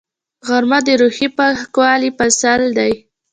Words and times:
غرمه 0.47 0.79
د 0.85 0.87
روحي 1.01 1.27
پاکوالي 1.37 2.09
فصل 2.17 2.61
دی 2.77 2.93